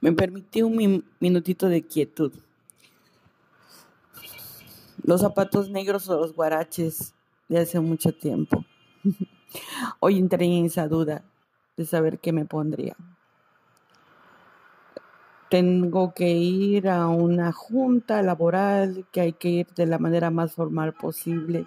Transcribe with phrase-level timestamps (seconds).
[0.00, 2.32] Me permití un minutito de quietud.
[5.02, 7.12] Los zapatos negros o los guaraches
[7.48, 8.64] de hace mucho tiempo.
[10.00, 11.22] Hoy entré en esa duda
[11.76, 12.96] de saber qué me pondría.
[15.50, 20.52] Tengo que ir a una junta laboral, que hay que ir de la manera más
[20.54, 21.66] formal posible,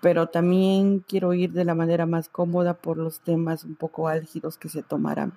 [0.00, 4.56] pero también quiero ir de la manera más cómoda por los temas un poco álgidos
[4.56, 5.34] que se tomarán.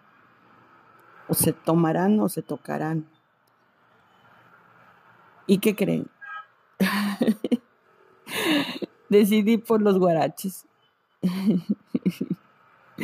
[1.28, 3.08] O se tomarán o se tocarán.
[5.48, 6.08] ¿Y qué creen?
[9.10, 10.66] Decidí por los guaraches.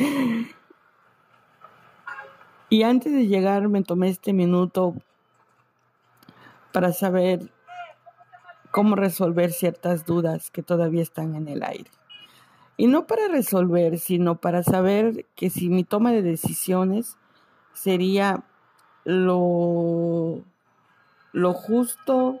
[2.68, 4.94] y antes de llegar me tomé este minuto
[6.72, 7.50] para saber
[8.70, 11.90] cómo resolver ciertas dudas que todavía están en el aire.
[12.76, 17.16] Y no para resolver, sino para saber que si mi toma de decisiones
[17.72, 18.44] sería
[19.04, 20.42] lo,
[21.32, 22.40] lo justo,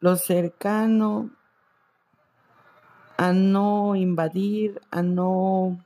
[0.00, 1.30] lo cercano,
[3.16, 5.78] a no invadir, a no...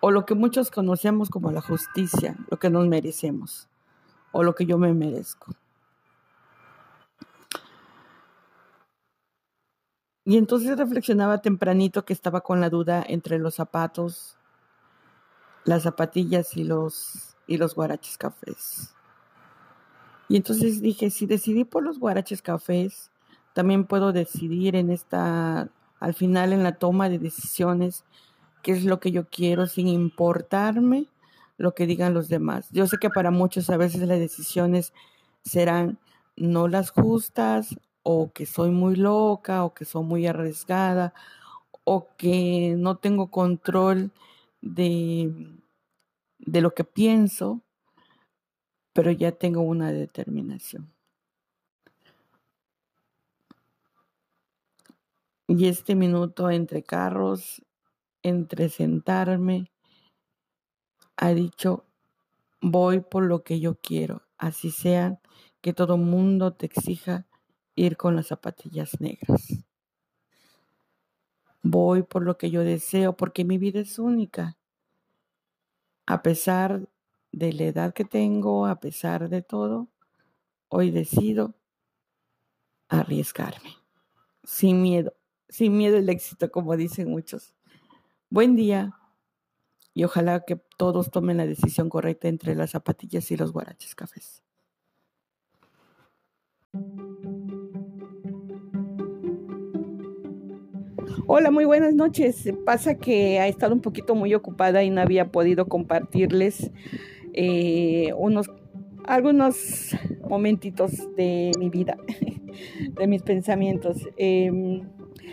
[0.00, 3.68] o lo que muchos conocemos como la justicia, lo que nos merecemos,
[4.32, 5.52] o lo que yo me merezco.
[10.24, 14.36] Y entonces reflexionaba tempranito que estaba con la duda entre los zapatos,
[15.66, 18.94] las zapatillas y los, y los guaraches cafés.
[20.28, 23.10] Y entonces dije, si decidí por los guaraches cafés,
[23.52, 25.68] también puedo decidir en esta,
[26.00, 28.04] al final en la toma de decisiones,
[28.62, 31.06] qué es lo que yo quiero sin importarme
[31.58, 32.68] lo que digan los demás.
[32.70, 34.92] Yo sé que para muchos a veces las decisiones
[35.42, 35.98] serán
[36.36, 41.14] no las justas o que soy muy loca o que soy muy arriesgada
[41.84, 44.12] o que no tengo control
[44.74, 45.58] de,
[46.38, 47.62] de lo que pienso
[48.96, 50.90] pero ya tengo una determinación.
[55.46, 57.62] Y este minuto entre carros,
[58.22, 59.70] entre sentarme,
[61.18, 61.84] ha dicho,
[62.62, 65.20] voy por lo que yo quiero, así sea
[65.60, 67.26] que todo mundo te exija
[67.74, 69.62] ir con las zapatillas negras.
[71.62, 74.56] Voy por lo que yo deseo, porque mi vida es única.
[76.06, 76.88] A pesar
[77.32, 79.88] de la edad que tengo, a pesar de todo,
[80.68, 81.56] hoy decido
[82.88, 83.70] arriesgarme,
[84.44, 85.14] sin miedo,
[85.48, 87.56] sin miedo al éxito, como dicen muchos.
[88.30, 88.96] Buen día
[89.94, 94.45] y ojalá que todos tomen la decisión correcta entre las zapatillas y los guaraches cafés.
[101.28, 102.48] Hola, muy buenas noches.
[102.64, 106.70] Pasa que ha estado un poquito muy ocupada y no había podido compartirles
[107.32, 108.48] eh, unos,
[109.04, 109.96] algunos
[110.28, 111.96] momentitos de mi vida,
[112.96, 114.08] de mis pensamientos.
[114.16, 114.82] Em,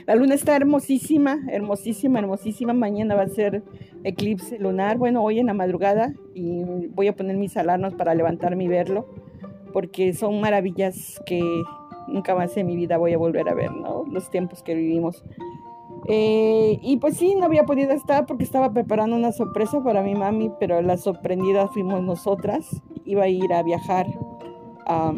[0.08, 2.74] la luna está hermosísima, hermosísima, hermosísima.
[2.74, 3.62] Mañana va a ser
[4.04, 4.98] eclipse lunar.
[4.98, 9.08] Bueno, hoy en la madrugada y voy a poner mis alarmas para levantarme y verlo,
[9.72, 11.40] porque son maravillas que
[12.08, 14.06] nunca más en mi vida voy a volver a ver, ¿no?
[14.12, 15.24] Los tiempos que vivimos.
[16.08, 20.16] Eh, y pues sí, no había podido estar porque estaba preparando una sorpresa para mi
[20.16, 22.82] mami, pero la sorprendida fuimos nosotras.
[23.06, 24.08] Iba a ir a viajar
[24.86, 25.14] a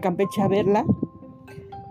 [0.00, 0.84] Campeche a verla,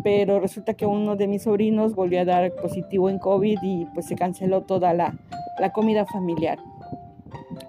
[0.04, 4.08] pero resulta que uno de mis sobrinos volvió a dar positivo en COVID y pues
[4.08, 5.18] se canceló toda la,
[5.60, 6.60] la comida familiar.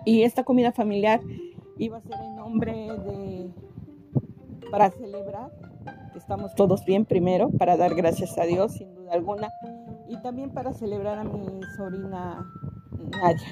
[0.04, 1.20] Y esta comida familiar
[1.78, 3.50] iba a ser en nombre de,
[4.70, 5.50] para celebrar
[6.20, 9.48] estamos todos bien primero, para dar gracias a Dios, sin duda alguna
[10.10, 12.44] y también para celebrar a mi sobrina
[13.12, 13.48] Nadia.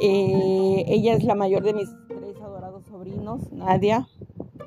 [0.00, 4.06] Eh, ella es la mayor de mis tres adorados sobrinos, Nadia,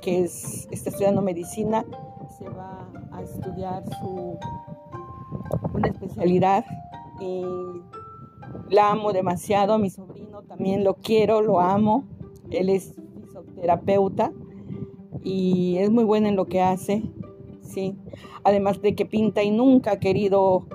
[0.01, 1.85] que es, está estudiando medicina,
[2.37, 4.37] se va a estudiar su
[5.73, 6.65] una especialidad.
[7.21, 7.43] y
[8.69, 12.05] la amo demasiado, a mi sobrino también lo quiero, lo amo.
[12.49, 14.31] Él es fisioterapeuta
[15.23, 17.03] y es muy bueno en lo que hace.
[17.65, 17.95] ¿Sí?
[18.43, 20.65] Además de que pinta y nunca ha querido,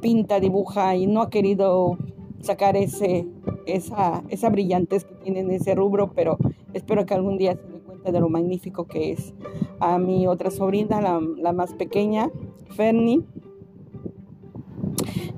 [0.00, 1.98] pinta, dibuja y no ha querido
[2.40, 3.26] sacar ese,
[3.66, 6.38] esa, esa brillantez que tiene en ese rubro, pero
[6.72, 9.34] espero que algún día se dé cuenta de lo magnífico que es.
[9.80, 12.30] A mi otra sobrina, la, más pequeña,
[12.70, 13.22] Fernie,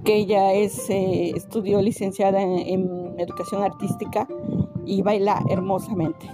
[0.04, 4.28] que ella es, eh, estudió licenciada en, en educación artística
[4.84, 6.26] y baila hermosamente,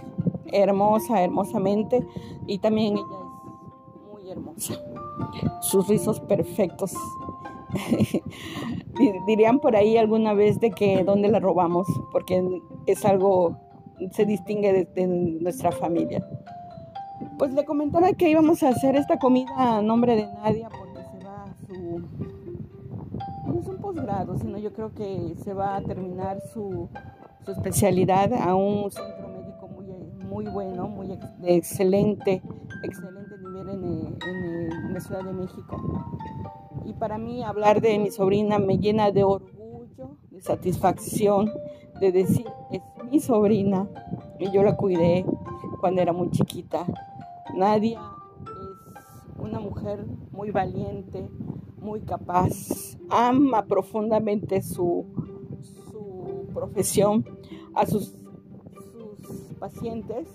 [0.52, 2.06] hermosa, hermosamente,
[2.46, 3.23] y también ella
[4.34, 4.74] hermosa.
[5.60, 6.94] Sus rizos perfectos
[9.26, 12.42] dirían por ahí alguna vez de que dónde la robamos, porque
[12.86, 13.58] es algo,
[14.12, 16.26] se distingue de, nuestra familia.
[17.38, 21.24] Pues le comentaba que íbamos a hacer esta comida a nombre de Nadia porque se
[21.24, 22.00] va a su,
[23.46, 26.88] no es un posgrado, sino yo creo que se va a terminar su,
[27.44, 32.42] su especialidad a un centro médico muy, muy bueno, muy excelente,
[32.82, 33.23] excelente
[33.94, 36.04] en, en la Ciudad de México
[36.84, 41.50] y para mí hablar de mi sobrina me llena de orgullo, de satisfacción,
[42.00, 43.88] de decir, es mi sobrina
[44.38, 45.24] y yo la cuidé
[45.80, 46.86] cuando era muy chiquita.
[47.54, 48.00] Nadia
[48.44, 51.28] es una mujer muy valiente,
[51.78, 55.06] muy capaz, ama profundamente su,
[55.90, 57.24] su profesión,
[57.74, 58.14] a sus,
[59.22, 60.28] sus pacientes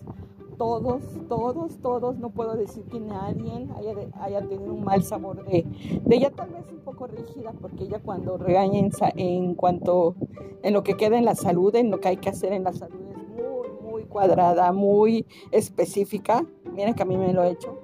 [0.60, 5.66] todos, todos, todos, no puedo decir que nadie haya, haya tenido un mal sabor de,
[6.12, 10.16] ella, tal vez un poco rígida, porque ella cuando regaña en, en, cuanto,
[10.62, 12.74] en lo que queda en la salud, en lo que hay que hacer en la
[12.74, 16.46] salud, es muy, muy cuadrada, muy específica.
[16.74, 17.80] Miren que a mí me lo he hecho,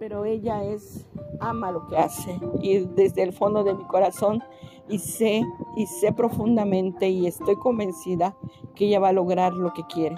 [0.00, 1.06] pero ella es,
[1.38, 2.36] ama lo que hace.
[2.62, 4.42] Y desde el fondo de mi corazón
[4.88, 5.44] y sé,
[5.76, 8.36] y sé profundamente y estoy convencida
[8.74, 10.16] que ella va a lograr lo que quiere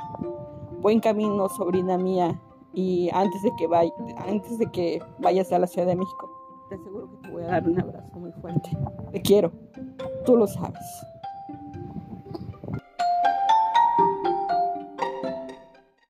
[0.81, 2.41] buen camino, sobrina mía,
[2.75, 3.93] y antes de que vaya,
[4.27, 6.31] antes de que vayas a la Ciudad de México,
[6.69, 8.71] te aseguro que te voy a dar un abrazo muy fuerte.
[9.13, 9.53] Te quiero,
[10.25, 11.07] tú lo sabes.